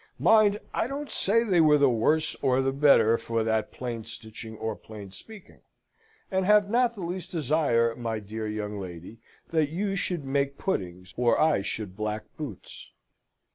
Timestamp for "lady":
8.79-9.19